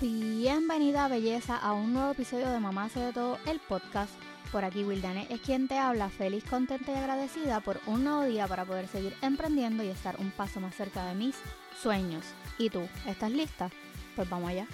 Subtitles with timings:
[0.00, 4.12] Bienvenida belleza a un nuevo episodio de Mamá hace de todo el podcast.
[4.50, 8.48] Por aquí Wildane es quien te habla, feliz, contenta y agradecida por un nuevo día
[8.48, 11.36] para poder seguir emprendiendo y estar un paso más cerca de mis
[11.80, 12.24] sueños.
[12.58, 12.80] ¿Y tú?
[13.06, 13.70] ¿Estás lista?
[14.16, 14.66] Pues vamos allá.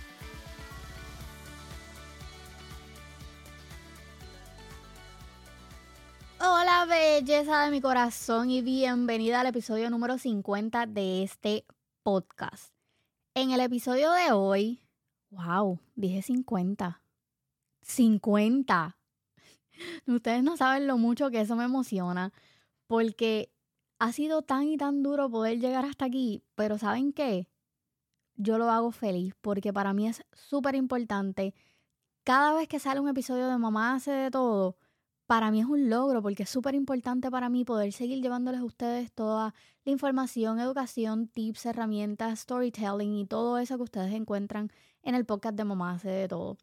[6.41, 11.67] Hola belleza de mi corazón y bienvenida al episodio número 50 de este
[12.03, 12.73] podcast.
[13.35, 14.81] En el episodio de hoy,
[15.31, 17.03] wow, dije 50.
[17.83, 18.97] 50.
[20.07, 22.33] Ustedes no saben lo mucho que eso me emociona
[22.87, 23.53] porque
[23.99, 27.49] ha sido tan y tan duro poder llegar hasta aquí, pero ¿saben qué?
[28.35, 31.55] Yo lo hago feliz porque para mí es súper importante.
[32.25, 34.77] Cada vez que sale un episodio de Mamá hace de todo,
[35.31, 38.65] para mí es un logro porque es súper importante para mí poder seguir llevándoles a
[38.65, 44.73] ustedes toda la información, educación, tips, herramientas, storytelling y todo eso que ustedes encuentran
[45.05, 46.57] en el podcast de Mamá hace de todo.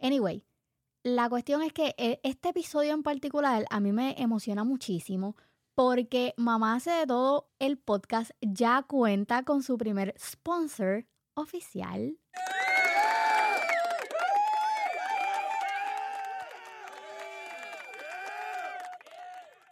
[0.00, 0.42] Anyway,
[1.02, 5.36] la cuestión es que eh, este episodio en particular a mí me emociona muchísimo
[5.74, 12.16] porque Mamá hace de todo el podcast ya cuenta con su primer sponsor oficial.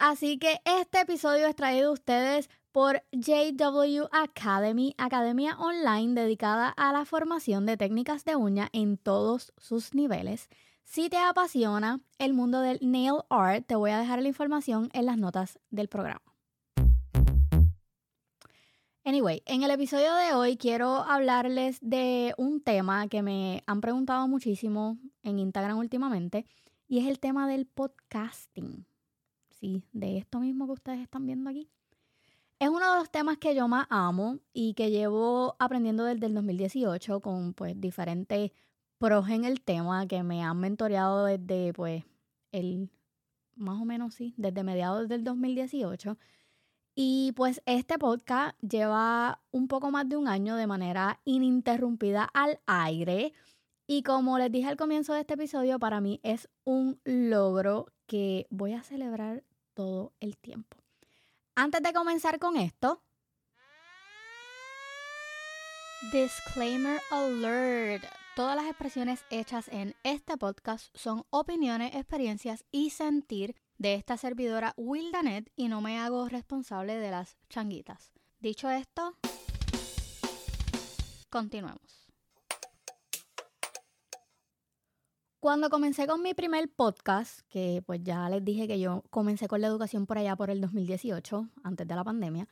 [0.05, 6.91] Así que este episodio es traído a ustedes por JW Academy, academia online dedicada a
[6.91, 10.49] la formación de técnicas de uña en todos sus niveles.
[10.83, 15.05] Si te apasiona el mundo del nail art, te voy a dejar la información en
[15.05, 16.35] las notas del programa.
[19.05, 24.27] Anyway, en el episodio de hoy quiero hablarles de un tema que me han preguntado
[24.27, 26.45] muchísimo en Instagram últimamente
[26.89, 28.85] y es el tema del podcasting
[29.91, 31.69] de esto mismo que ustedes están viendo aquí.
[32.59, 36.33] Es uno de los temas que yo más amo y que llevo aprendiendo desde el
[36.33, 38.51] 2018 con pues diferentes
[38.97, 42.03] pros en el tema que me han mentoreado desde pues
[42.51, 42.89] el
[43.55, 46.17] más o menos sí, desde mediados del 2018.
[46.95, 52.59] Y pues este podcast lleva un poco más de un año de manera ininterrumpida al
[52.65, 53.33] aire.
[53.87, 58.47] Y como les dije al comienzo de este episodio, para mí es un logro que
[58.49, 60.77] voy a celebrar todo el tiempo.
[61.55, 63.01] Antes de comenzar con esto,
[66.11, 68.03] disclaimer alert.
[68.35, 74.73] Todas las expresiones hechas en este podcast son opiniones, experiencias y sentir de esta servidora
[74.75, 78.11] Wildanet y no me hago responsable de las changuitas.
[78.39, 79.15] Dicho esto,
[81.29, 82.02] continuemos.
[85.43, 89.59] Cuando comencé con mi primer podcast, que pues ya les dije que yo comencé con
[89.59, 92.47] la educación por allá por el 2018, antes de la pandemia,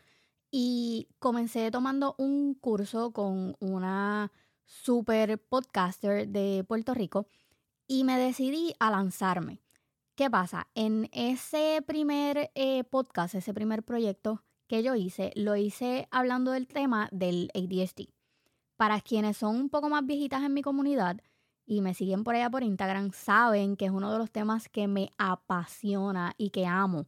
[0.51, 4.29] y comencé tomando un curso con una
[4.65, 7.27] super podcaster de Puerto Rico
[7.87, 9.61] y me decidí a lanzarme.
[10.15, 10.67] ¿Qué pasa?
[10.75, 16.67] En ese primer eh, podcast, ese primer proyecto que yo hice, lo hice hablando del
[16.67, 18.09] tema del ADHD.
[18.75, 21.21] Para quienes son un poco más viejitas en mi comunidad,
[21.71, 24.89] y me siguen por allá por Instagram saben que es uno de los temas que
[24.89, 27.05] me apasiona y que amo.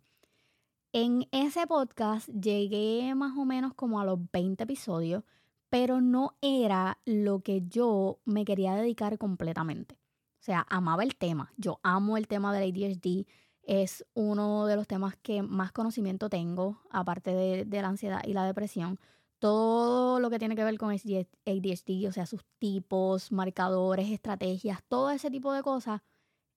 [0.94, 5.26] En ese podcast llegué más o menos como a los 20 episodios,
[5.68, 9.96] pero no era lo que yo me quería dedicar completamente.
[10.40, 11.52] O sea, amaba el tema.
[11.58, 13.28] Yo amo el tema del ADHD.
[13.64, 18.32] Es uno de los temas que más conocimiento tengo, aparte de, de la ansiedad y
[18.32, 18.98] la depresión
[19.44, 25.10] todo lo que tiene que ver con ADHD, o sea, sus tipos, marcadores, estrategias, todo
[25.10, 26.00] ese tipo de cosas,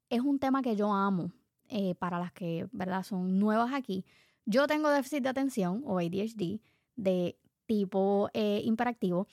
[0.09, 1.33] es un tema que yo amo
[1.69, 4.05] eh, para las que, ¿verdad?, son nuevas aquí.
[4.45, 6.61] Yo tengo déficit de atención o ADHD
[6.95, 7.37] de
[7.67, 9.27] tipo eh, imperactivo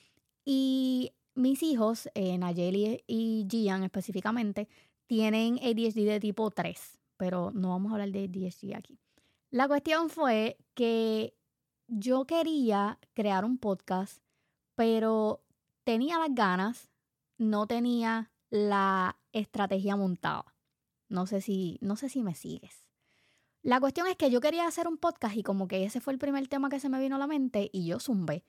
[0.44, 4.66] y mis hijos, eh, Nayeli y Gian específicamente,
[5.06, 8.98] tienen ADHD de tipo 3, pero no vamos a hablar de ADHD aquí.
[9.52, 11.34] La cuestión fue que
[11.86, 14.18] yo quería crear un podcast,
[14.74, 15.42] pero
[15.84, 16.90] tenía las ganas,
[17.38, 20.54] no tenía la estrategia montada.
[21.08, 22.86] No sé si, no sé si me sigues.
[23.62, 26.18] La cuestión es que yo quería hacer un podcast y como que ese fue el
[26.18, 28.44] primer tema que se me vino a la mente y yo zumbé.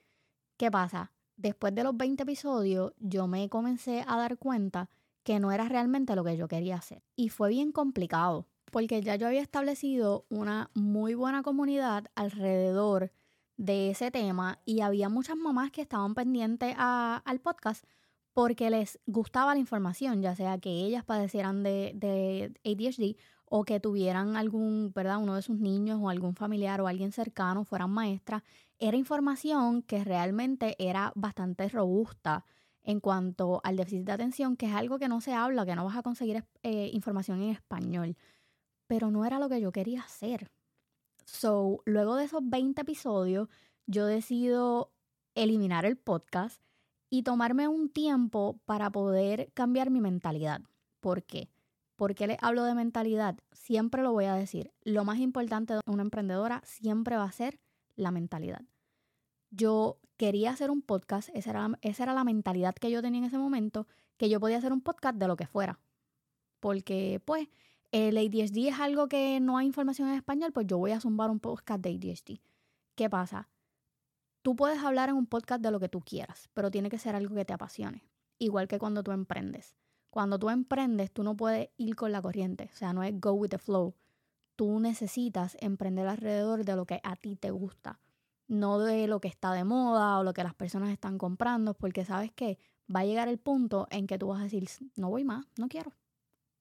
[0.56, 1.12] ¿Qué pasa?
[1.36, 4.90] Después de los 20 episodios, yo me comencé a dar cuenta
[5.22, 7.02] que no era realmente lo que yo quería hacer.
[7.14, 13.10] Y fue bien complicado, porque ya yo había establecido una muy buena comunidad alrededor
[13.56, 17.84] de ese tema y había muchas mamás que estaban pendientes al podcast
[18.32, 23.16] porque les gustaba la información, ya sea que ellas padecieran de, de ADHD
[23.46, 25.18] o que tuvieran algún, ¿verdad?
[25.18, 28.42] Uno de sus niños o algún familiar o alguien cercano fueran maestras.
[28.78, 32.44] Era información que realmente era bastante robusta
[32.82, 35.84] en cuanto al déficit de atención, que es algo que no se habla, que no
[35.84, 38.16] vas a conseguir eh, información en español.
[38.86, 40.50] Pero no era lo que yo quería hacer.
[41.26, 43.48] So, luego de esos 20 episodios,
[43.86, 44.92] yo decido
[45.34, 46.62] eliminar el podcast
[47.10, 50.62] y tomarme un tiempo para poder cambiar mi mentalidad.
[51.00, 51.50] ¿Por qué?
[51.96, 53.38] ¿Por qué les hablo de mentalidad?
[53.52, 54.72] Siempre lo voy a decir.
[54.82, 57.58] Lo más importante de una emprendedora siempre va a ser
[57.96, 58.62] la mentalidad.
[59.50, 63.26] Yo quería hacer un podcast, esa era, esa era la mentalidad que yo tenía en
[63.26, 63.86] ese momento,
[64.16, 65.80] que yo podía hacer un podcast de lo que fuera.
[66.60, 67.48] Porque, pues,
[67.96, 71.30] el ADHD es algo que no hay información en español, pues yo voy a zumbar
[71.30, 72.40] un podcast de ADHD.
[72.94, 73.48] ¿Qué pasa?
[74.42, 77.16] Tú puedes hablar en un podcast de lo que tú quieras, pero tiene que ser
[77.16, 78.04] algo que te apasione.
[78.38, 79.76] Igual que cuando tú emprendes.
[80.10, 83.32] Cuando tú emprendes, tú no puedes ir con la corriente, o sea, no es go
[83.32, 83.94] with the flow.
[84.56, 87.98] Tú necesitas emprender alrededor de lo que a ti te gusta,
[88.46, 92.04] no de lo que está de moda o lo que las personas están comprando, porque
[92.04, 92.58] sabes que
[92.94, 95.68] va a llegar el punto en que tú vas a decir, no voy más, no
[95.68, 95.92] quiero,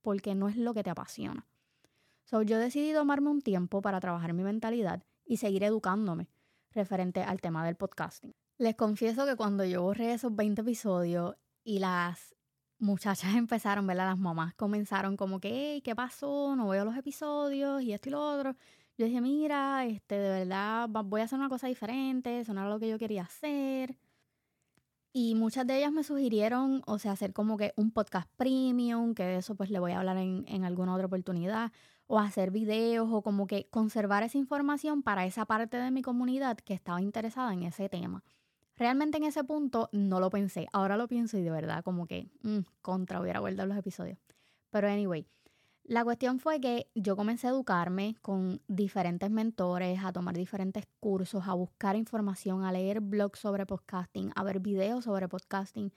[0.06, 1.48] porque no es lo que te apasiona.
[2.26, 6.30] So, yo decidí tomarme un tiempo para trabajar mi mentalidad y seguir educándome
[6.72, 8.36] referente al tema del podcasting.
[8.60, 12.36] Les confieso que cuando yo borré esos 20 episodios y las
[12.78, 14.10] muchachas empezaron, ¿verdad?
[14.10, 16.56] Las mamás comenzaron como que, ¿qué pasó?
[16.56, 18.56] No veo los episodios y esto y lo otro.
[19.00, 22.80] Yo dije, mira, este, de verdad voy a hacer una cosa diferente, eso no lo
[22.80, 23.98] que yo quería hacer.
[25.18, 29.24] Y muchas de ellas me sugirieron, o sea, hacer como que un podcast premium, que
[29.24, 31.72] de eso pues le voy a hablar en, en alguna otra oportunidad,
[32.06, 36.58] o hacer videos, o como que conservar esa información para esa parte de mi comunidad
[36.58, 38.26] que estaba interesada en ese tema.
[38.76, 40.68] Realmente en ese punto no lo pensé.
[40.74, 44.18] Ahora lo pienso y de verdad como que mm, contra hubiera guardado los episodios.
[44.70, 45.26] Pero anyway,
[45.88, 51.48] la cuestión fue que yo comencé a educarme con diferentes mentores, a tomar diferentes cursos,
[51.48, 55.94] a buscar información, a leer blogs sobre podcasting, a ver videos sobre podcasting.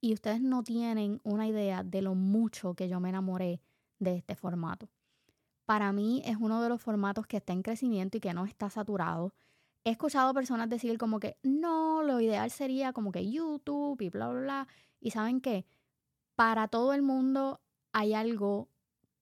[0.00, 3.60] Y ustedes no tienen una idea de lo mucho que yo me enamoré
[3.98, 4.88] de este formato.
[5.64, 8.70] Para mí es uno de los formatos que está en crecimiento y que no está
[8.70, 9.32] saturado
[9.84, 14.28] he escuchado personas decir como que no, lo ideal sería como que YouTube y bla,
[14.28, 14.68] bla, bla.
[15.00, 15.66] Y saben que
[16.34, 17.60] para todo el mundo
[17.92, 18.68] hay algo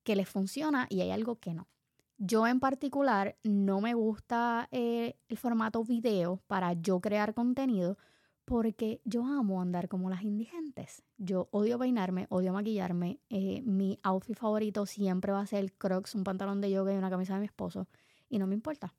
[0.08, 1.69] que les funciona y hay algo que no.
[2.16, 7.99] Yo en particular no me gusta eh, el formato video para yo crear contenido
[8.46, 11.02] porque yo amo andar como las indigentes.
[11.19, 13.20] Yo odio peinarme, odio maquillarme.
[13.28, 16.96] Eh, mi outfit favorito siempre va a ser el crocs, un pantalón de yoga y
[16.96, 17.87] una camisa de mi esposo.
[18.31, 18.94] Y no me importa.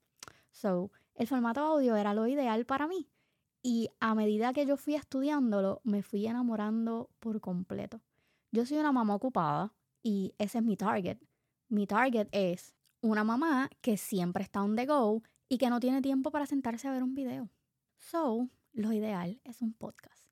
[0.52, 3.08] So, el formato audio era lo ideal para mí.
[3.64, 8.00] Y a medida que yo fui estudiándolo, me fui enamorando por completo.
[8.52, 11.18] Yo soy una mamá ocupada y ese es mi target.
[11.68, 16.02] Mi target es una mamá que siempre está on the go y que no tiene
[16.02, 17.50] tiempo para sentarse a ver un video.
[17.96, 20.24] So, lo ideal es un podcast.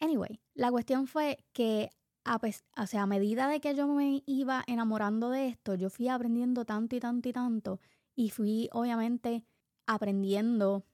[0.00, 1.90] Anyway, la cuestión fue que
[2.24, 2.40] a,
[2.76, 6.64] o sea, a medida de que yo me iba enamorando de esto, yo fui aprendiendo
[6.64, 7.80] tanto y tanto y tanto
[8.14, 9.44] y fui obviamente
[9.86, 10.84] aprendiendo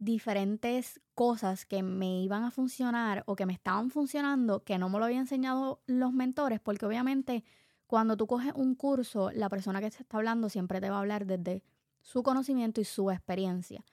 [0.00, 4.98] diferentes cosas que me iban a funcionar o que me estaban funcionando que no me
[4.98, 7.44] lo habían enseñado los mentores, porque obviamente
[7.86, 11.00] cuando tú coges un curso, la persona que te está hablando siempre te va a
[11.00, 11.62] hablar desde
[12.00, 13.84] su conocimiento y su experiencia.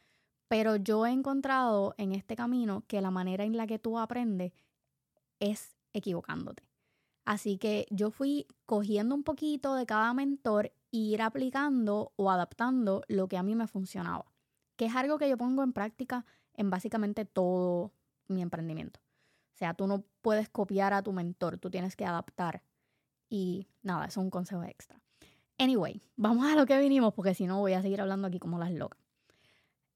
[0.47, 4.53] Pero yo he encontrado en este camino que la manera en la que tú aprendes
[5.41, 6.63] es equivocándote.
[7.25, 13.03] Así que yo fui cogiendo un poquito de cada mentor e ir aplicando o adaptando
[13.09, 14.25] lo que a mí me funcionaba
[14.77, 17.91] que es algo que yo pongo en práctica en básicamente todo
[18.27, 18.99] mi emprendimiento.
[19.53, 22.61] O sea, tú no puedes copiar a tu mentor, tú tienes que adaptar.
[23.29, 25.01] Y nada, eso es un consejo extra.
[25.57, 28.59] Anyway, vamos a lo que vinimos porque si no voy a seguir hablando aquí como
[28.59, 28.99] las locas.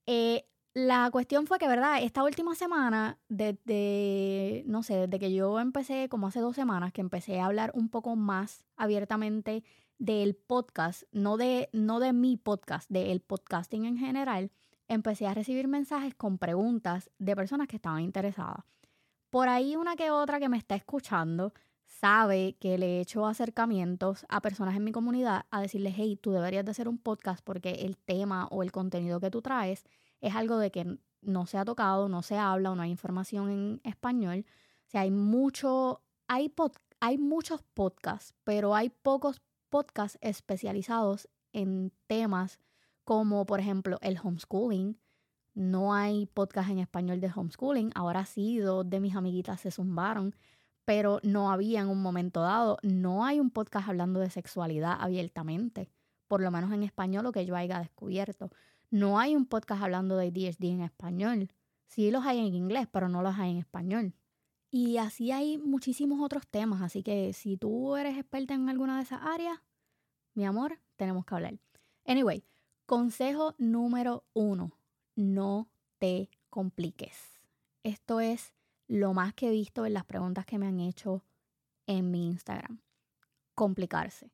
[0.07, 2.01] Eh, la cuestión fue que, ¿verdad?
[2.01, 7.01] Esta última semana, desde, no sé, desde que yo empecé, como hace dos semanas, que
[7.01, 9.63] empecé a hablar un poco más abiertamente
[9.99, 14.51] del podcast, no de, no de mi podcast, del podcasting en general,
[14.93, 18.65] empecé a recibir mensajes con preguntas de personas que estaban interesadas.
[19.29, 21.53] Por ahí una que otra que me está escuchando
[21.85, 26.31] sabe que le he hecho acercamientos a personas en mi comunidad a decirles, hey, tú
[26.31, 29.85] deberías de hacer un podcast porque el tema o el contenido que tú traes
[30.19, 33.49] es algo de que no se ha tocado, no se habla o no hay información
[33.49, 34.45] en español.
[34.87, 36.53] O sea, hay mucho, hay,
[36.99, 42.59] hay muchos podcasts, pero hay pocos podcasts especializados en temas
[43.03, 44.97] como por ejemplo el homeschooling.
[45.53, 47.91] No hay podcast en español de homeschooling.
[47.95, 50.35] Ahora sí, dos de mis amiguitas se zumbaron,
[50.85, 52.77] pero no había en un momento dado.
[52.83, 55.89] No hay un podcast hablando de sexualidad abiertamente,
[56.27, 58.51] por lo menos en español, lo que yo haya descubierto.
[58.89, 61.49] No hay un podcast hablando de DSD en español.
[61.87, 64.13] Sí los hay en inglés, pero no los hay en español.
[64.69, 69.03] Y así hay muchísimos otros temas, así que si tú eres experta en alguna de
[69.03, 69.59] esas áreas,
[70.33, 71.59] mi amor, tenemos que hablar.
[72.05, 72.45] Anyway,
[72.91, 74.73] consejo número uno,
[75.15, 77.39] no te compliques.
[77.83, 78.53] Esto es
[78.89, 81.23] lo más que he visto en las preguntas que me han hecho
[81.87, 82.81] en mi Instagram.
[83.55, 84.29] Complicarse.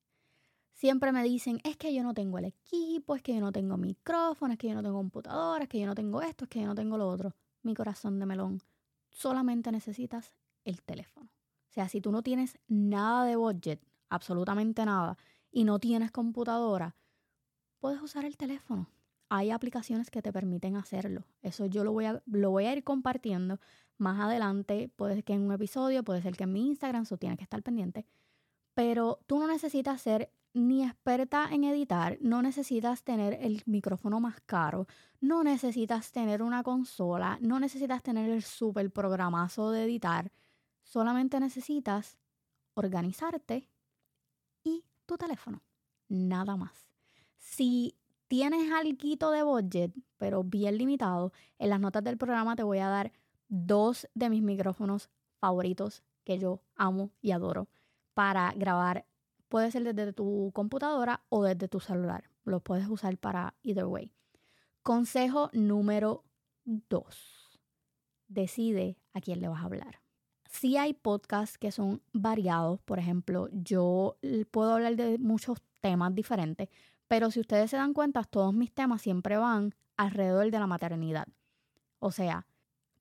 [0.74, 3.78] Siempre me dicen, es que yo no tengo el equipo, es que yo no tengo
[3.78, 6.62] micrófono, es que yo no tengo computadora, es que yo no tengo esto, es que
[6.62, 7.36] yo no tengo lo otro.
[7.62, 8.64] Mi corazón de melón
[9.12, 10.34] solamente necesitas
[10.64, 11.30] el teléfono.
[11.70, 15.16] O sea, si tú no tienes nada de budget, absolutamente nada,
[15.52, 16.96] y no tienes computadora,
[17.80, 18.90] puedes usar el teléfono.
[19.30, 21.26] Hay aplicaciones que te permiten hacerlo.
[21.42, 23.60] Eso yo lo voy a, lo voy a ir compartiendo
[23.98, 24.90] más adelante.
[24.96, 27.44] Puede ser que en un episodio, puede ser que en mi Instagram, eso tiene que
[27.44, 28.06] estar pendiente.
[28.74, 34.42] Pero tú no necesitas ser ni experta en editar, no necesitas tener el micrófono más
[34.42, 34.88] caro,
[35.20, 40.32] no necesitas tener una consola, no necesitas tener el super programazo de editar,
[40.84, 42.18] solamente necesitas
[42.74, 43.70] organizarte
[44.64, 45.62] y tu teléfono,
[46.08, 46.87] nada más.
[47.38, 47.96] Si
[48.28, 52.90] tienes algo de budget, pero bien limitado, en las notas del programa te voy a
[52.90, 53.12] dar
[53.48, 57.70] dos de mis micrófonos favoritos que yo amo y adoro
[58.14, 59.06] para grabar
[59.50, 62.30] Puede ser desde tu computadora o desde tu celular.
[62.44, 64.12] Lo puedes usar para either way.
[64.84, 66.24] Consejo número
[66.66, 67.60] dos.
[68.28, 70.02] Decide a quién le vas a hablar.
[70.50, 74.18] Si hay podcasts que son variados, por ejemplo, yo
[74.52, 76.70] puedo hablar de muchos temas diferentes,
[77.08, 81.28] pero si ustedes se dan cuenta, todos mis temas siempre van alrededor de la maternidad.
[82.00, 82.46] O sea,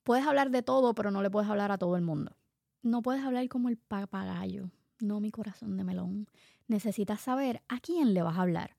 [0.03, 2.37] puedes hablar de todo, pero no le puedes hablar a todo el mundo.
[2.81, 4.71] No puedes hablar como el papagayo
[5.01, 6.27] no mi corazón de melón.
[6.67, 8.75] Necesitas saber a quién le vas a hablar.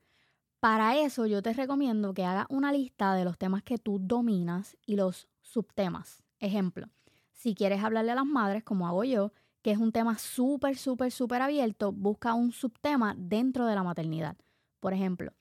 [0.60, 4.76] Para eso yo te recomiendo que hagas una lista de los temas que tú dominas
[4.86, 6.22] y los subtemas.
[6.40, 6.88] Ejemplo,
[7.32, 9.32] si quieres hablarle a las madres, como hago yo,
[9.62, 14.36] que es un tema súper, súper, súper abierto, busca un subtema dentro de la maternidad.
[14.80, 15.32] Por ejemplo,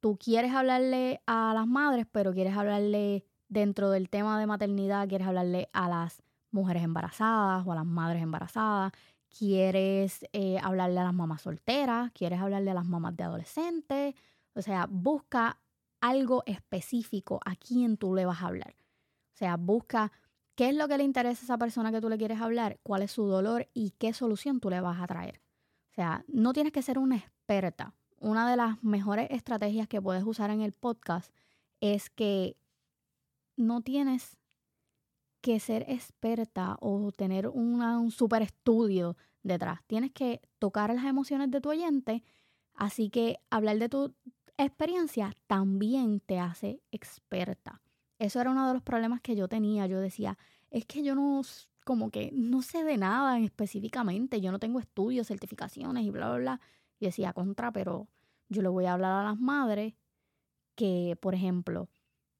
[0.00, 5.26] tú quieres hablarle a las madres, pero quieres hablarle dentro del tema de maternidad, quieres
[5.26, 8.92] hablarle a las mujeres embarazadas o a las madres embarazadas,
[9.28, 14.14] quieres eh, hablarle a las mamás solteras, quieres hablarle a las mamás de adolescentes,
[14.54, 15.58] o sea, busca
[16.00, 18.74] algo específico a quién tú le vas a hablar.
[19.34, 20.12] O sea, busca
[20.54, 23.02] qué es lo que le interesa a esa persona que tú le quieres hablar, cuál
[23.02, 25.42] es su dolor y qué solución tú le vas a traer.
[25.90, 27.94] O sea, no tienes que ser una experta.
[28.18, 31.34] Una de las mejores estrategias que puedes usar en el podcast
[31.80, 32.56] es que
[33.56, 34.36] no tienes
[35.40, 39.80] que ser experta o tener un super estudio detrás.
[39.86, 42.24] Tienes que tocar las emociones de tu oyente,
[42.74, 44.14] así que hablar de tu
[44.58, 47.80] experiencia también te hace experta.
[48.18, 49.86] Eso era uno de los problemas que yo tenía.
[49.86, 50.38] Yo decía,
[50.70, 51.42] es que yo no,
[51.84, 56.38] como que no sé de nada específicamente, yo no tengo estudios, certificaciones y bla, bla,
[56.38, 56.60] bla.
[56.98, 58.08] Y decía, contra, pero
[58.48, 59.94] yo le voy a hablar a las madres
[60.74, 61.88] que, por ejemplo,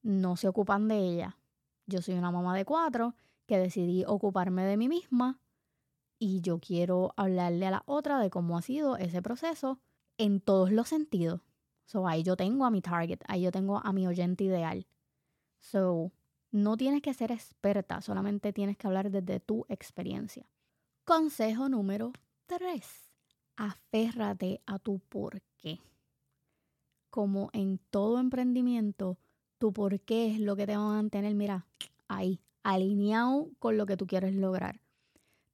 [0.02, 1.38] no se ocupan de ella
[1.86, 3.14] yo soy una mamá de cuatro
[3.46, 5.40] que decidí ocuparme de mí misma
[6.18, 9.80] y yo quiero hablarle a la otra de cómo ha sido ese proceso
[10.18, 11.42] en todos los sentidos.
[11.84, 14.88] So, ahí yo tengo a mi target, ahí yo tengo a mi oyente ideal.
[15.60, 16.12] So,
[16.50, 20.50] no tienes que ser experta, solamente tienes que hablar desde tu experiencia.
[21.04, 22.12] Consejo número
[22.46, 23.05] tres.
[23.56, 25.80] Aférrate a tu por qué.
[27.10, 29.18] Como en todo emprendimiento,
[29.58, 31.66] tu por qué es lo que te va a mantener, mira,
[32.08, 34.80] ahí, alineado con lo que tú quieres lograr.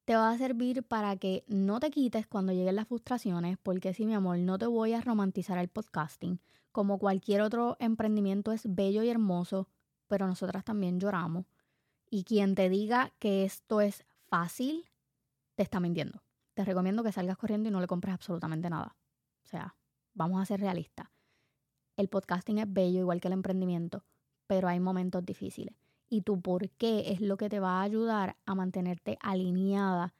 [0.05, 4.05] Te va a servir para que no te quites cuando lleguen las frustraciones, porque si
[4.05, 6.41] mi amor, no te voy a romantizar el podcasting.
[6.73, 9.69] Como cualquier otro emprendimiento es bello y hermoso,
[10.07, 11.45] pero nosotras también lloramos.
[12.09, 14.83] Y quien te diga que esto es fácil,
[15.55, 16.22] te está mintiendo.
[16.53, 18.95] Te recomiendo que salgas corriendo y no le compres absolutamente nada.
[19.43, 19.75] O sea,
[20.13, 21.07] vamos a ser realistas.
[21.97, 24.03] El podcasting es bello igual que el emprendimiento,
[24.47, 25.75] pero hay momentos difíciles.
[26.09, 30.13] Y tu por qué es lo que te va a ayudar a mantenerte alineada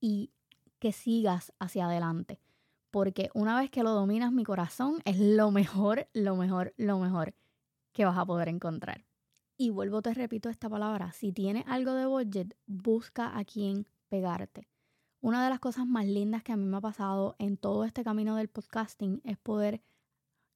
[0.00, 0.30] y
[0.78, 2.40] que sigas hacia adelante.
[2.90, 7.34] Porque una vez que lo dominas, mi corazón es lo mejor, lo mejor, lo mejor
[7.92, 9.04] que vas a poder encontrar.
[9.56, 14.68] Y vuelvo, te repito esta palabra, si tienes algo de budget, busca a quién pegarte.
[15.20, 18.04] Una de las cosas más lindas que a mí me ha pasado en todo este
[18.04, 19.82] camino del podcasting es poder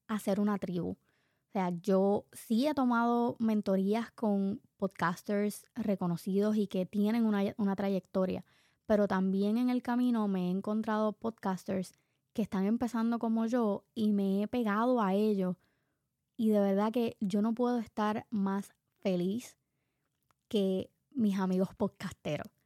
[0.06, 0.90] hacer una tribu.
[0.90, 7.74] O sea, yo sí he tomado mentorías con podcasters reconocidos y que tienen una, una,
[7.74, 8.44] trayectoria,
[8.86, 11.94] pero también en el camino me he encontrado podcasters
[12.32, 15.56] que están empezando como yo y me he pegado a ellos.
[16.36, 19.56] Y de verdad que yo no puedo estar más feliz
[20.48, 22.59] que mis amigos podcasteros.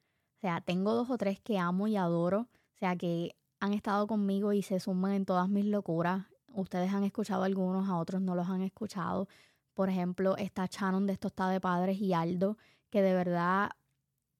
[0.44, 4.52] Sea, tengo dos o tres que amo y adoro, o sea, que han estado conmigo
[4.52, 6.26] y se suman en todas mis locuras.
[6.52, 9.26] Ustedes han escuchado algunos, a otros no los han escuchado.
[9.72, 12.58] Por ejemplo, está Shannon de está de Padres y Aldo,
[12.90, 13.70] que de verdad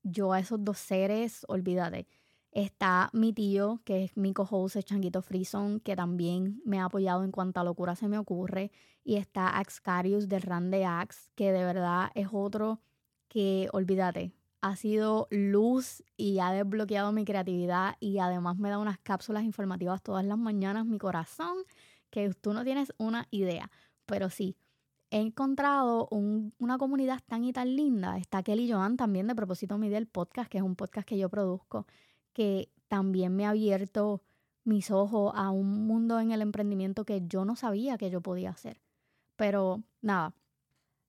[0.02, 2.06] yo a esos dos seres, olvídate.
[2.52, 7.32] Está mi tío, que es mi co-host, Changuito Frison, que también me ha apoyado en
[7.32, 8.72] cuanta locura se me ocurre.
[9.04, 12.82] Y está Axcarius de Ran de Ax, que de verdad es otro
[13.28, 14.34] que, olvídate,
[14.64, 20.02] ha sido luz y ha desbloqueado mi creatividad y además me da unas cápsulas informativas
[20.02, 21.58] todas las mañanas, mi corazón,
[22.08, 23.70] que tú no tienes una idea.
[24.06, 24.56] Pero sí,
[25.10, 28.16] he encontrado una comunidad tan y tan linda.
[28.16, 31.28] Está Kelly Joan también de Propósito Mi del podcast, que es un podcast que yo
[31.28, 31.86] produzco
[32.32, 34.22] que también me ha abierto
[34.64, 38.48] mis ojos a un mundo en el emprendimiento que yo no sabía que yo podía
[38.48, 38.80] hacer.
[39.36, 40.34] Pero nada.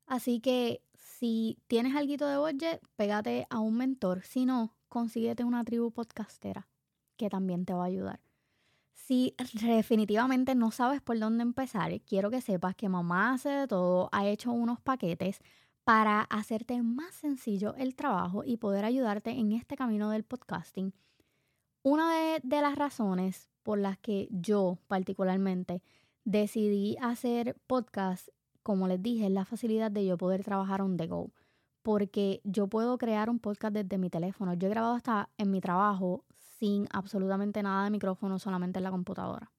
[0.07, 0.81] Así que
[1.19, 4.23] si tienes algo de budget, pégate a un mentor.
[4.23, 6.67] Si no, consíguete una tribu podcastera
[7.17, 8.19] que también te va a ayudar.
[8.93, 14.09] Si definitivamente no sabes por dónde empezar, quiero que sepas que Mamá hace de todo,
[14.11, 15.39] ha hecho unos paquetes
[15.83, 20.93] para hacerte más sencillo el trabajo y poder ayudarte en este camino del podcasting
[21.85, 25.83] una de, las razones por las que yo particularmente
[26.23, 28.29] decidí hacer podcast,
[28.65, 31.29] como les dije, es la facilidad de yo poder trabajar on the go.
[31.83, 34.55] Porque yo puedo crear un podcast desde mi teléfono.
[34.55, 36.25] Yo he grabado hasta en mi trabajo
[36.57, 39.51] sin absolutamente nada de micrófono, solamente en la computadora.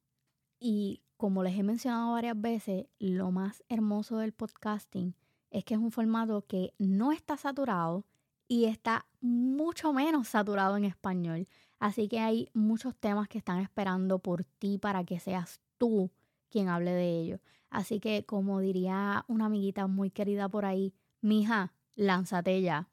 [0.59, 5.15] Y como les he mencionado varias veces, lo más hermoso del podcasting
[5.53, 8.05] es que es un formato que no está saturado
[8.49, 11.47] y está mucho menos saturado en español.
[11.79, 16.11] Así que hay muchos temas que están esperando por ti para que seas tú
[16.51, 17.41] quien hable de ellos.
[17.71, 22.89] Así que, como diría una amiguita muy querida por ahí, mija, lánzate ya.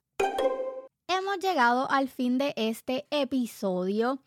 [1.08, 4.20] Hemos llegado al fin de este episodio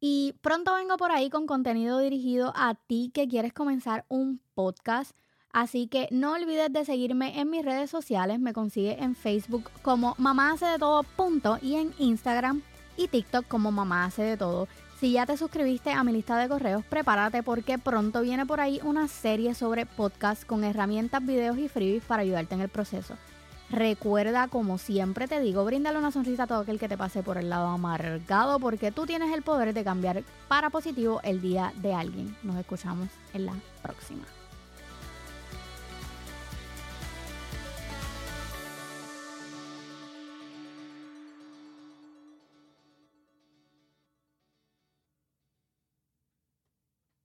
[0.00, 5.12] y pronto vengo por ahí con contenido dirigido a ti que quieres comenzar un podcast.
[5.52, 8.38] Así que no olvides de seguirme en mis redes sociales.
[8.38, 12.62] Me consigue en Facebook como mamá hace de todo punto y en Instagram
[13.00, 14.68] y TikTok como Mamá hace de todo.
[15.00, 18.82] Si ya te suscribiste a mi lista de correos, prepárate porque pronto viene por ahí
[18.84, 23.14] una serie sobre podcast con herramientas, videos y freebies para ayudarte en el proceso.
[23.70, 27.38] Recuerda, como siempre te digo, bríndale una sonrisa a todo aquel que te pase por
[27.38, 31.94] el lado amargado porque tú tienes el poder de cambiar para positivo el día de
[31.94, 32.36] alguien.
[32.42, 34.26] Nos escuchamos en la próxima.